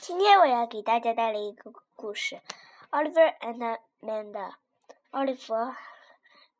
[0.00, 2.40] 今天我要给大家带来一个故事，
[2.90, 4.54] Oliver and Amanda。
[5.10, 5.54] 奥利弗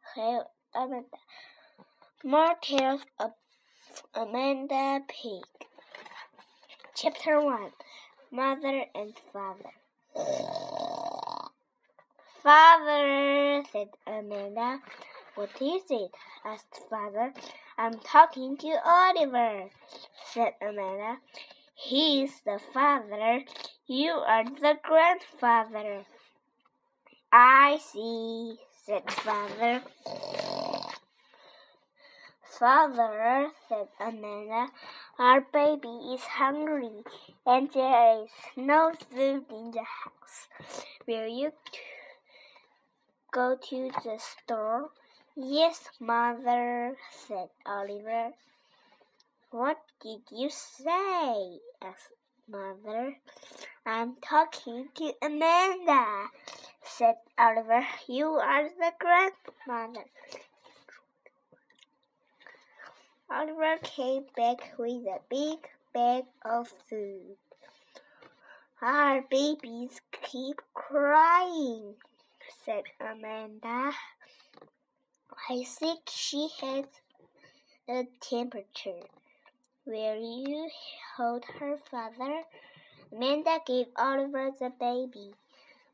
[0.00, 3.32] 还有 Amanda。More tales of
[4.12, 5.44] Amanda Pig.
[6.94, 7.72] Chapter One:
[8.30, 9.72] Mother and Father.
[12.42, 14.80] Father said Amanda.
[15.34, 16.12] What is it?
[16.44, 17.32] asked Father.
[17.76, 19.70] I'm talking to Oliver,
[20.32, 21.20] said Amanda.
[21.83, 23.43] He's the father.
[23.87, 26.05] You are the grandfather.
[27.33, 29.81] I see, said father.
[32.43, 34.67] Father, said Amanda,
[35.17, 37.03] our baby is hungry
[37.47, 40.47] and there is no food in the house.
[41.07, 41.51] Will you
[43.31, 44.91] go to the store?
[45.35, 46.95] Yes, mother,
[47.27, 48.33] said Oliver.
[49.51, 51.59] What did you say?
[51.81, 52.13] asked
[52.47, 53.17] Mother.
[53.85, 56.27] I'm talking to Amanda,
[56.81, 57.85] said Oliver.
[58.07, 60.05] You are the grandmother.
[63.29, 67.35] Oliver came back with a big bag of food.
[68.81, 71.95] Our babies keep crying,
[72.63, 73.91] said Amanda.
[75.49, 76.85] I think she has
[77.89, 79.07] a temperature.
[79.85, 80.69] Will you
[81.17, 82.43] hold her, father?
[83.11, 85.33] Amanda gave Oliver the baby.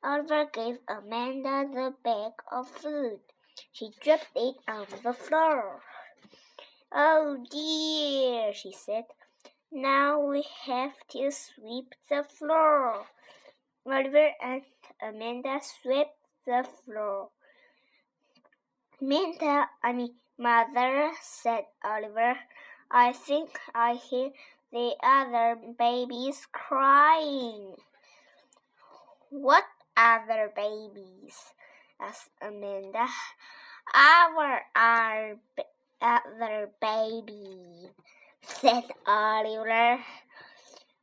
[0.04, 3.22] Oliver gave Amanda the bag of food.
[3.72, 5.82] She dropped it on the floor.
[6.92, 9.06] Oh dear, she said.
[9.72, 13.08] Now we have to sweep the floor.
[13.86, 14.64] Oliver and
[15.02, 17.30] Amanda swept the floor.
[19.02, 22.38] Amanda, I mean, mother, said Oliver.
[22.90, 24.32] I think I hear
[24.72, 27.76] the other babies crying.
[29.30, 29.66] What
[29.98, 31.36] other babies?
[32.00, 33.08] asked Amanda.
[33.94, 35.36] Our, our
[36.02, 37.90] other baby,
[38.42, 40.00] said Oliver.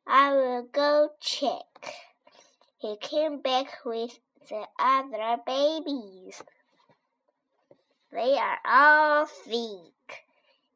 [0.06, 1.94] I will go check.
[2.78, 4.18] He came back with
[4.48, 6.42] the other babies.
[8.12, 10.24] They are all sick,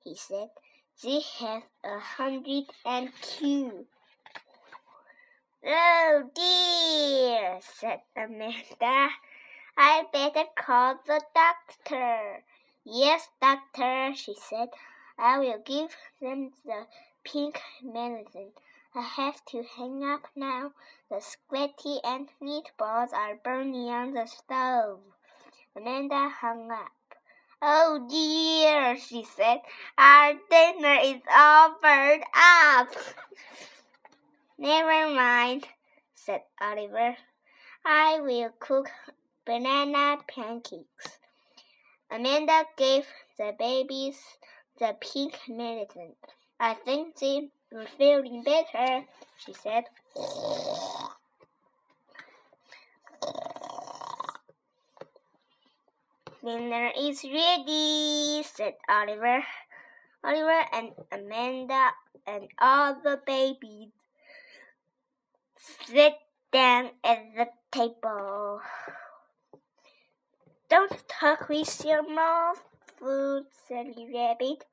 [0.02, 0.48] he said.
[1.00, 3.86] They have a hundred and two.
[5.64, 9.10] Oh dear, said Amanda.
[9.76, 12.42] I better call the doctor.
[12.82, 14.70] Yes, doctor, she said.
[15.16, 16.88] I will give them the
[17.22, 18.50] pink medicine.
[18.92, 20.72] I have to hang up now.
[21.10, 24.98] The spaghetti and meatballs are burning on the stove.
[25.76, 26.90] Amanda hung up.
[27.60, 29.58] Oh dear, she said,
[29.98, 32.88] our dinner is all burned up.
[34.58, 35.66] Never mind,
[36.14, 37.16] said Oliver.
[37.84, 38.88] I will cook
[39.44, 41.18] banana pancakes.
[42.10, 44.20] Amanda gave the babies
[44.78, 46.14] the pink medicine.
[46.60, 49.04] I think they are feeling better,
[49.36, 49.84] she said.
[56.44, 59.42] Dinner is ready, said Oliver.
[60.22, 61.90] Oliver and Amanda
[62.26, 63.90] and all the babies
[65.86, 66.14] sit
[66.52, 68.60] down at the table.
[70.70, 72.62] Don't talk with your mouth
[72.98, 74.64] full, silly rabbit,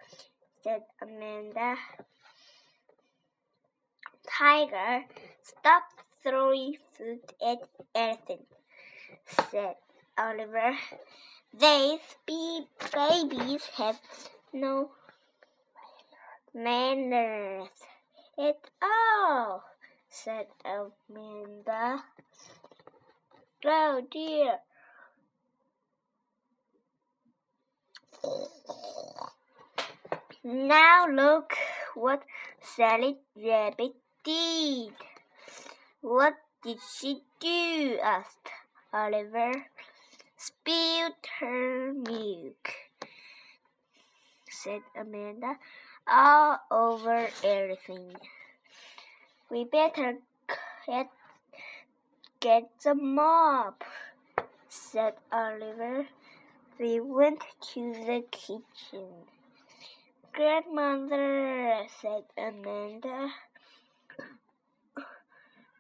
[0.64, 1.78] said Amanda.
[4.28, 5.06] Tiger,
[5.42, 5.84] stop
[6.22, 7.58] throwing food at
[7.96, 8.46] anything,
[9.50, 9.76] said
[10.18, 10.78] Oliver.
[11.58, 14.02] These babies have
[14.52, 14.92] no
[16.54, 17.70] manners
[18.38, 19.64] at all,
[20.10, 22.04] said Amanda.
[23.64, 24.60] Oh dear.
[30.44, 31.54] Now look
[31.94, 32.24] what
[32.62, 33.96] Sally Rabbit
[34.26, 34.94] did.
[36.02, 37.98] What did she do?
[38.04, 38.50] asked
[38.92, 39.68] Oliver
[40.46, 42.70] spilled her milk,
[44.48, 45.58] said Amanda,
[46.08, 48.16] all over everything.
[49.50, 50.20] We better
[50.86, 51.10] get,
[52.40, 53.84] get the mop,
[54.70, 56.06] said Oliver.
[56.78, 57.42] They went
[57.74, 59.10] to the kitchen.
[60.32, 63.30] Grandmother, said Amanda,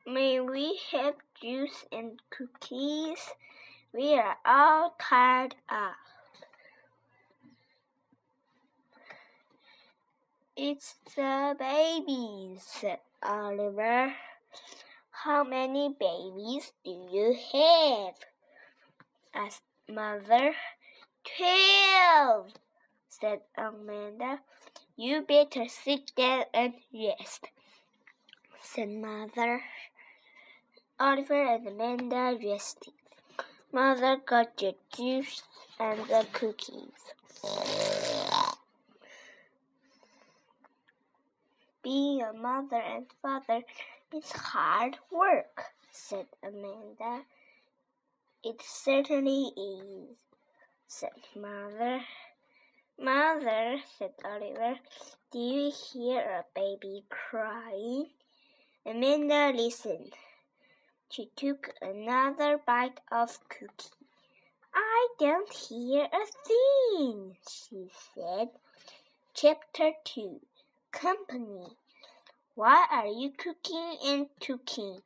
[0.08, 3.20] may we have juice and cookies?
[3.96, 5.96] We are all tired out.
[10.58, 14.14] It's the babies, said Oliver.
[15.12, 18.16] How many babies do you have?
[19.34, 20.56] asked Mother.
[21.24, 22.52] Twelve,
[23.08, 24.42] said Amanda.
[24.98, 27.48] You better sit down and rest,
[28.62, 29.62] said Mother.
[31.00, 32.92] Oliver and Amanda rested.
[33.76, 35.44] Mother got the juice
[35.78, 37.12] and the cookies.
[41.84, 43.64] Being a mother and father
[44.14, 47.26] is hard work, said Amanda.
[48.46, 50.16] It certainly is,
[50.88, 52.00] said Mother.
[52.98, 54.80] Mother, said Oliver,
[55.34, 58.06] do you hear a baby crying?
[58.86, 60.14] Amanda listened.
[61.10, 63.90] She took another bite of cookie.
[64.74, 68.50] I don't hear a thing, she said.
[69.34, 70.42] Chapter 2
[70.92, 71.68] Company.
[72.56, 75.02] Why are you cooking and cooking?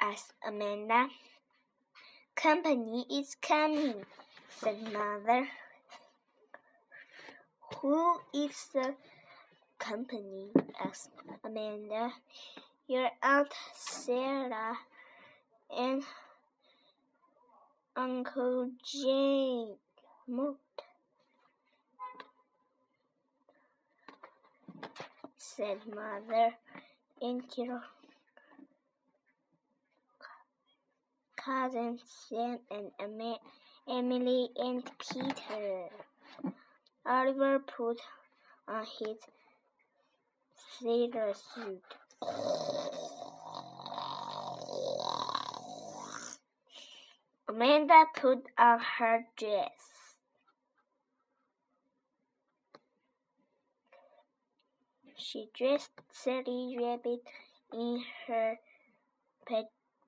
[0.00, 1.08] asked Amanda.
[2.34, 4.06] Company is coming,
[4.48, 5.48] said Mother.
[7.76, 8.94] Who is the
[9.78, 10.50] company?
[10.82, 11.10] asked
[11.44, 12.14] Amanda.
[12.88, 14.78] Your Aunt Sarah
[15.76, 16.02] and
[17.96, 19.78] Uncle Jake
[20.26, 20.58] moved.
[25.60, 26.54] said Mother
[27.20, 27.82] and your
[31.36, 32.90] cousins Sam and
[33.88, 35.88] Emily and Peter.
[37.04, 38.00] Oliver put
[38.68, 39.16] on his
[40.80, 43.09] sailor suit.
[47.50, 50.14] Amanda put on her dress.
[55.16, 57.24] She dressed Sally Rabbit
[57.72, 58.58] in her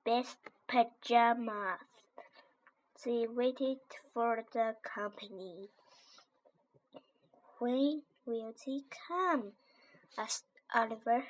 [0.05, 0.37] best
[0.69, 1.79] pajamas.
[3.03, 3.79] They waited
[4.13, 5.67] for the company.
[7.59, 9.51] When will they come?
[10.17, 11.25] asked Oliver.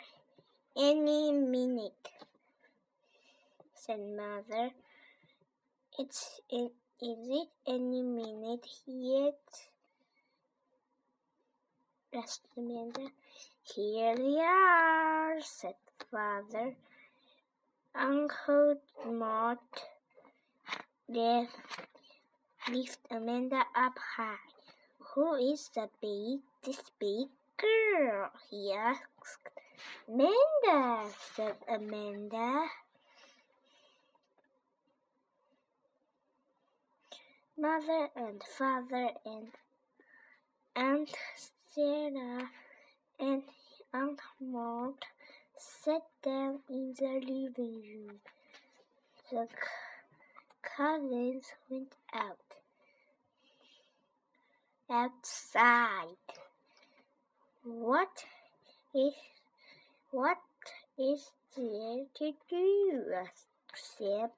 [0.77, 2.09] Any minute,
[3.73, 4.73] said Mother.
[5.99, 6.71] It's it,
[7.03, 9.37] is it any minute yet?
[12.11, 13.11] asked Amanda.
[13.61, 15.75] Here they are, said
[16.09, 16.75] Father.
[17.93, 19.59] Uncle Mort
[21.07, 21.59] lift
[23.11, 24.49] Amanda up high.
[24.97, 28.31] Who is the big, this big girl?
[28.49, 29.49] he asked.
[30.07, 32.65] Amanda, said Amanda.
[37.63, 39.47] Mother and father and
[40.75, 41.09] Aunt
[41.73, 42.49] Sarah
[43.17, 43.43] and
[43.93, 44.95] Aunt Maud
[45.57, 48.19] sat down in the living room.
[49.31, 49.47] The
[50.61, 52.49] cousins went out.
[54.91, 56.17] Outside.
[57.63, 58.25] What
[58.93, 59.13] is
[60.11, 60.41] what
[60.99, 63.03] is there to do?
[63.15, 64.31] asked Sam.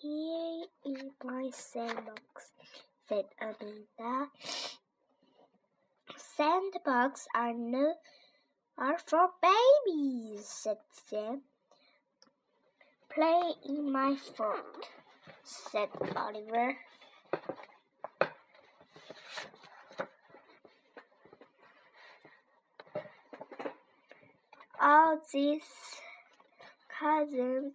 [0.00, 2.52] Play in my sandbox,
[3.08, 4.28] said Amanda.
[6.16, 7.94] Sandbox are no
[8.76, 10.76] are for babies, said
[11.08, 11.40] Sam.
[13.08, 14.86] Play in my fort,
[15.42, 16.76] said Oliver.
[24.78, 25.62] All these
[27.00, 27.72] cousins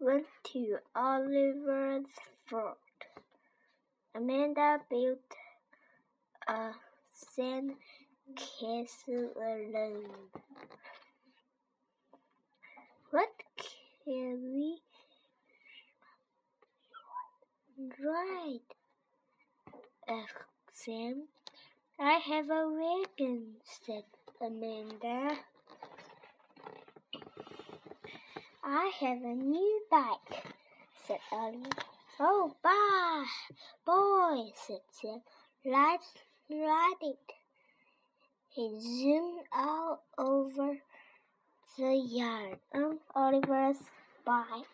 [0.00, 2.06] went to Oliver's
[2.46, 2.78] fort.
[4.14, 5.18] Amanda built
[6.46, 6.70] a
[7.14, 7.72] sand
[8.36, 10.30] castle alone.
[13.10, 13.32] What
[14.04, 14.82] can we
[18.04, 18.60] ride?
[20.08, 21.28] asked Sam.
[21.98, 24.04] I have a wagon, said
[24.40, 25.38] Amanda.
[28.70, 30.44] I have a new bike,
[31.06, 31.70] said Oliver.
[32.20, 33.24] Oh, bye,
[33.86, 35.22] boy, said Sam.
[35.64, 36.12] Let's
[36.50, 37.16] ride it.
[38.50, 40.76] He zoomed all over
[41.78, 43.78] the yard on Oliver's
[44.26, 44.66] bike.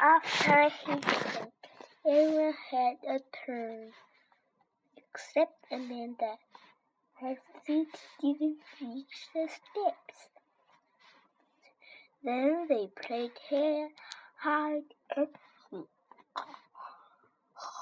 [0.00, 1.59] After he
[2.06, 3.92] everyone had a turn,
[4.96, 6.36] except Amanda.
[7.20, 7.88] Her feet
[8.20, 10.28] didn't reach the steps.
[12.22, 13.32] Then they played
[14.36, 15.28] hide and
[15.70, 15.86] seek.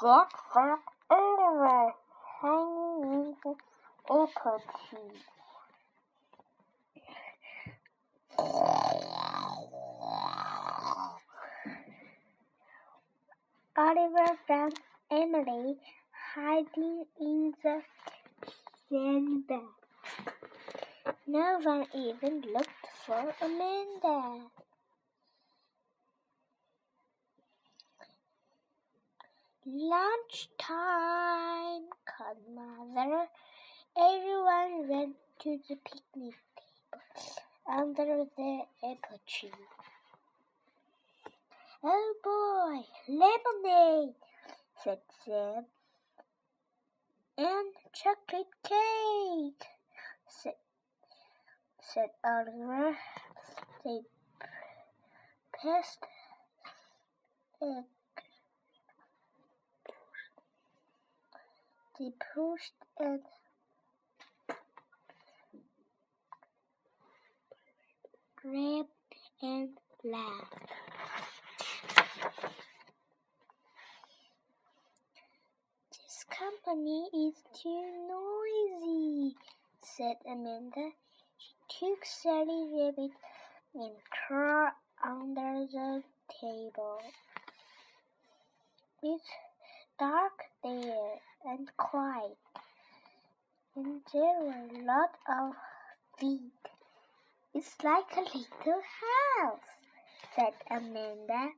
[0.01, 0.79] said the
[1.11, 1.95] elephant
[2.41, 3.55] hanging in the
[4.11, 5.23] apple tree.
[13.79, 14.75] Oliver found
[15.09, 15.77] Emily
[16.35, 17.81] hiding in the
[18.91, 19.61] sandbag.
[21.29, 24.41] No one even looked for Amanda.
[29.65, 30.27] Lunchtime,
[32.05, 33.29] called Mother.
[33.97, 37.03] Everyone went to the picnic table
[37.71, 39.53] under the apple tree.
[41.83, 44.15] Oh boy, lemonade,
[44.83, 45.65] said Sam.
[47.37, 49.65] And chocolate cake,
[50.29, 50.55] said,
[51.81, 52.97] said Oliver.
[53.85, 54.01] They
[55.53, 56.05] passed
[57.63, 57.83] a
[62.01, 63.21] they pushed and
[68.37, 68.89] grabbed
[69.43, 69.71] and
[70.05, 70.78] laughed.
[76.69, 79.35] Company is too noisy,
[79.81, 80.91] said Amanda.
[81.39, 83.13] She took Sally Rabbit
[83.75, 84.73] and crawled
[85.03, 86.03] under the
[86.41, 87.01] table.
[89.03, 89.25] It's
[89.99, 90.33] dark
[90.63, 91.15] there
[91.47, 92.37] and quiet,
[93.75, 95.55] and there were a lot of
[96.19, 96.53] feet.
[97.55, 98.83] It's like a little
[99.41, 99.71] house,
[100.37, 101.53] said Amanda.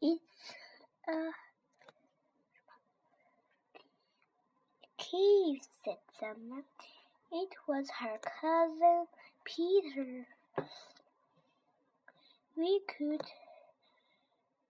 [0.00, 0.54] It's
[1.06, 1.49] a
[5.10, 6.64] cave, said someone.
[7.32, 9.06] It was her cousin
[9.44, 10.26] Peter.
[12.56, 13.22] We could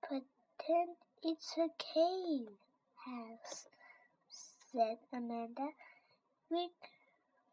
[0.03, 2.49] pretend it's a cave
[2.97, 3.67] house,
[4.29, 5.69] said Amanda.
[6.51, 6.71] We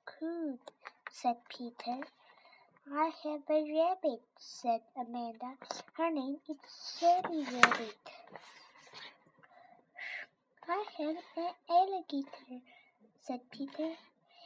[0.06, 0.60] could,
[1.12, 2.01] said Peter.
[2.91, 5.58] I have a rabbit, said Amanda.
[5.94, 7.98] Her name is Sally Rabbit.
[10.69, 12.62] I have an alligator,
[13.21, 13.93] said Peter.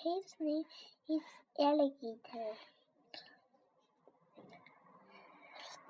[0.03, 0.65] His name
[1.09, 1.21] is
[1.59, 2.53] Alligator.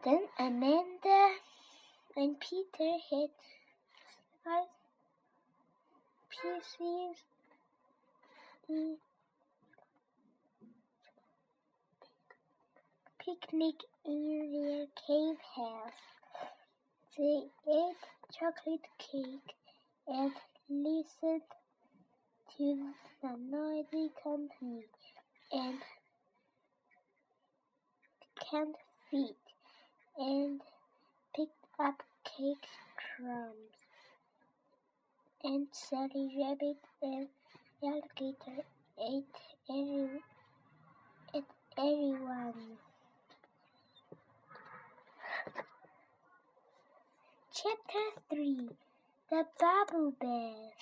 [0.06, 1.36] Then Amanda
[2.16, 3.30] and Peter had
[4.46, 4.68] five
[6.30, 7.18] pieces
[13.20, 15.92] picnic in their cave house.
[17.18, 18.04] They ate
[18.40, 19.56] chocolate cake
[20.08, 20.32] and
[20.70, 21.42] listened
[22.58, 24.86] to the noisy company
[25.52, 25.78] and
[28.40, 28.76] canned
[29.10, 29.36] feet
[30.18, 30.62] and
[31.36, 32.68] picked up cake
[32.98, 33.78] crumbs.
[35.44, 37.28] And Sally Rabbit and
[37.84, 38.64] Alligator
[39.00, 39.26] ate
[39.70, 40.22] every,
[41.34, 41.44] ate
[41.78, 42.78] everyone.
[47.54, 48.70] Chapter 3
[49.32, 50.76] The Bubble Bath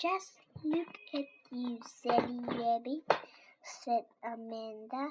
[0.00, 0.32] Just
[0.64, 3.02] look at you, Sally baby,
[3.62, 5.10] said Amanda.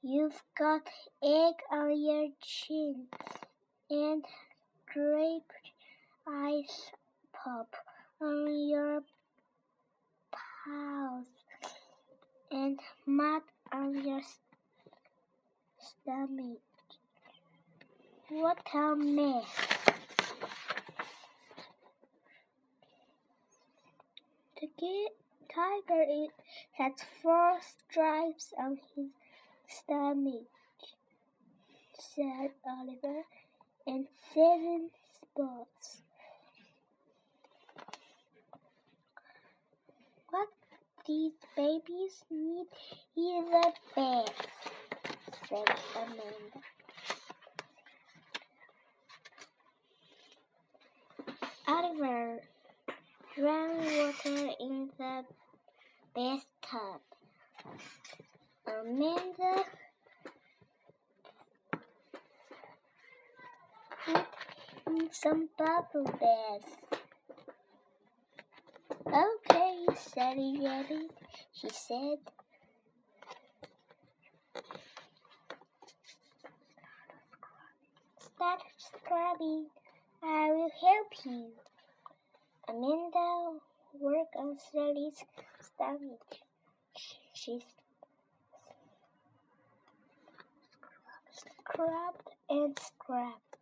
[0.00, 0.82] You've got
[1.24, 3.06] egg on your chin
[3.90, 4.24] and
[4.94, 5.72] draped
[6.28, 6.92] ice
[7.32, 7.74] pop
[8.20, 9.02] on your
[10.30, 11.26] paws
[12.52, 14.22] and mud on your
[15.80, 16.60] stomach.
[18.28, 19.91] What a mess!
[24.68, 26.30] Tiger it
[26.72, 29.08] has four stripes on his
[29.66, 30.46] stomach,
[31.98, 33.22] said Oliver,
[33.86, 34.90] and seven
[35.20, 36.02] spots.
[40.30, 40.48] What
[41.06, 42.66] these babies need
[43.16, 44.46] is a bath,
[45.48, 46.60] said Amanda.
[51.66, 52.40] Oliver
[53.34, 55.24] drank water in the
[56.14, 57.00] bathtub.
[58.66, 59.64] Amanda
[65.12, 66.72] some bubble baths.
[69.06, 71.10] Okay, Sally Rabbit,
[71.52, 72.18] she said.
[78.18, 79.66] Start scrubbing.
[80.22, 81.71] I will help you.
[82.68, 83.58] Amanda
[83.98, 85.24] worked on Sally's
[85.60, 86.38] stomach.
[87.34, 87.64] She
[91.32, 93.56] scrubbed and scrubbed.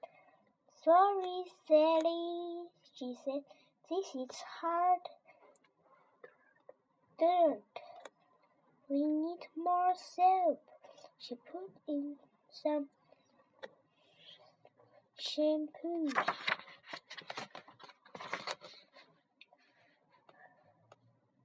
[0.85, 2.65] Sorry, Sally,
[2.95, 3.43] she said.
[3.89, 5.01] This is hard
[7.19, 7.63] dirt.
[8.89, 10.63] We need more soap.
[11.19, 12.17] She put in
[12.51, 12.87] some
[15.19, 16.09] shampoo.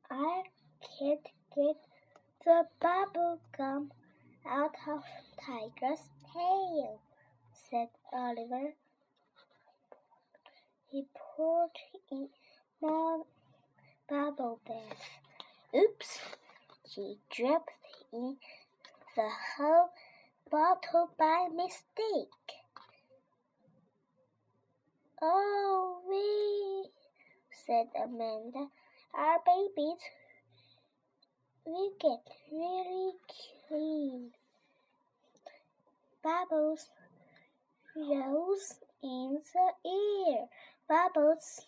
[0.10, 0.44] I
[1.00, 1.78] can't get
[2.46, 3.92] the bubble gum
[4.48, 5.04] out of
[5.44, 7.00] Tiger's tail,
[7.54, 8.74] said Oliver.
[10.92, 11.72] He poured
[12.12, 12.30] in
[12.82, 13.26] more
[14.08, 15.10] bubble bath.
[15.76, 16.20] Oops!
[16.88, 17.72] She dropped
[18.14, 18.38] in
[19.16, 19.90] the whole
[20.52, 22.30] bottle by mistake.
[25.22, 26.92] Oh, we,
[27.66, 28.68] said Amanda,
[29.18, 30.02] our babies
[31.66, 33.14] will get really
[33.68, 34.32] clean.
[36.22, 36.90] Bubbles
[37.96, 40.48] rose in the air.
[40.90, 41.62] Bubbles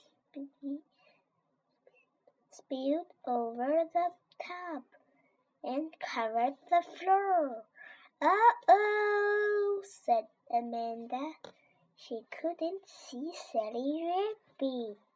[2.51, 4.09] spilled over the
[4.45, 4.83] tub
[5.63, 7.63] and covered the floor.
[8.21, 11.31] Uh oh, said Amanda.
[11.95, 15.06] She couldn't see Sally Rabbit.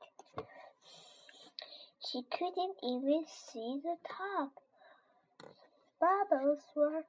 [2.04, 4.52] She couldn't even see the top.
[6.00, 7.06] Bubbles were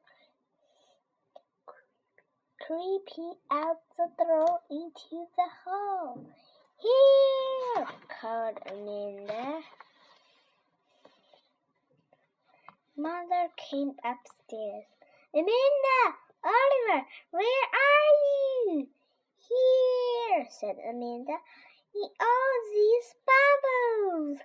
[2.60, 6.22] creeping out the door into the hall.
[6.78, 7.86] Here!
[8.20, 9.62] called Amanda.
[12.94, 14.84] Mother came upstairs.
[15.32, 16.18] Amanda!
[16.44, 17.06] Oliver!
[17.30, 18.12] Where are
[18.66, 18.88] you?
[19.48, 21.38] Here, said Amanda.
[21.94, 24.40] In all these bubbles.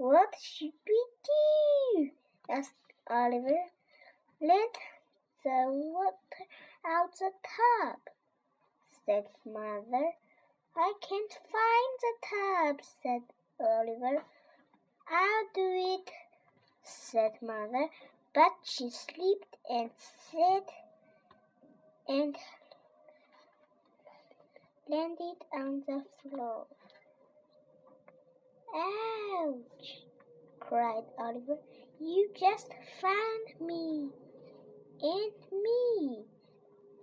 [0.00, 2.10] What should we do?
[2.48, 2.72] asked
[3.10, 3.66] Oliver.
[4.40, 4.78] Let
[5.44, 6.46] the water
[6.86, 7.98] out of the tub,
[9.04, 10.12] said Mother.
[10.74, 13.22] I can't find the tub, said
[13.60, 14.24] Oliver.
[15.06, 16.10] I'll do it,
[16.82, 17.90] said Mother,
[18.34, 19.90] but she slipped and
[20.30, 20.64] said
[22.08, 22.38] and
[24.88, 26.68] landed on the floor.
[28.74, 30.04] Ouch!
[30.60, 31.58] cried Oliver.
[31.98, 32.68] You just
[33.00, 34.10] found me.
[35.02, 36.24] And me,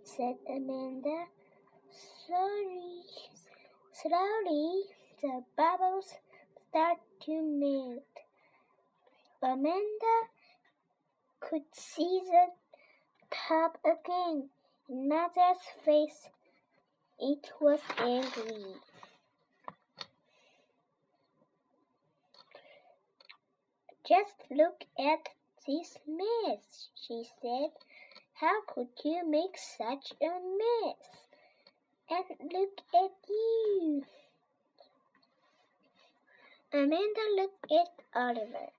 [0.03, 1.25] said Amanda.
[2.27, 3.01] Sorry.
[3.91, 4.83] Slowly,
[5.21, 6.13] the bubbles
[6.69, 8.03] start to melt.
[9.41, 10.15] Amanda
[11.39, 12.47] could see the
[13.31, 14.49] tub again.
[14.89, 16.29] In Mother's face,
[17.19, 18.75] it was angry.
[24.07, 25.27] Just look at
[25.67, 27.71] this mess, she said.
[28.35, 31.27] How could you make such a mess?
[32.09, 34.03] And look at you.
[36.71, 38.69] Amanda looked at Oliver.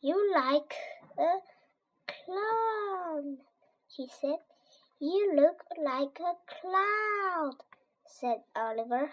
[0.00, 0.74] You like
[1.18, 1.38] a
[2.06, 3.38] clown,
[3.88, 4.38] she said.
[5.00, 7.56] You look like a cloud,
[8.06, 9.10] said Oliver.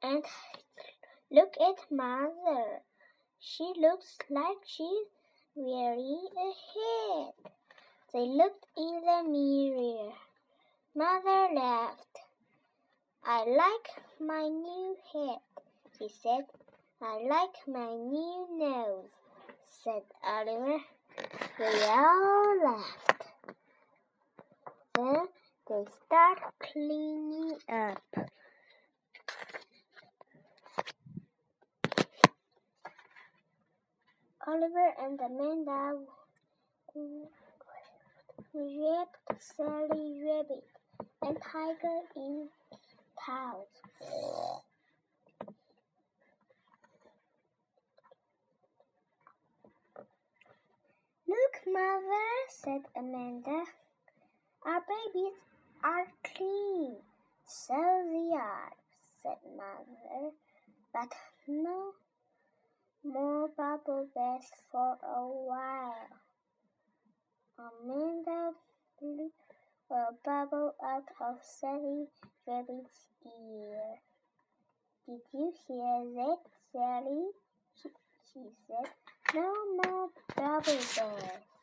[0.00, 0.24] And
[1.30, 2.82] look at Mother.
[3.48, 5.06] She looks like she's
[5.54, 7.52] wearing a hat.
[8.12, 10.12] They looked in the mirror.
[10.96, 12.18] Mother laughed.
[13.24, 15.42] I like my new hat,
[15.96, 16.46] she said.
[17.00, 19.10] I like my new nose,
[19.64, 20.80] said Oliver.
[21.56, 23.26] They all laughed.
[24.94, 25.28] Then
[25.68, 28.02] they start cleaning up.
[34.48, 35.98] Oliver and Amanda
[38.54, 40.64] wrapped Sally Rabbit
[41.22, 42.48] and Tiger in
[43.18, 43.66] towels.
[51.26, 53.64] Look, Mother, said Amanda.
[54.64, 55.34] Our babies
[55.82, 56.98] are clean.
[57.48, 58.72] So they are,
[59.22, 60.30] said Mother.
[60.92, 61.12] But
[61.48, 61.94] no
[63.12, 66.08] more bubble baths for a while.
[67.58, 68.52] Amanda
[69.00, 69.30] blew
[69.90, 72.06] a bubble out of Sally
[72.46, 74.00] Rabbit's ear.
[75.06, 76.38] Did you hear that,
[76.72, 77.28] Sally?
[77.80, 77.88] She,
[78.32, 78.90] she said.
[79.34, 81.55] No more bubble baths.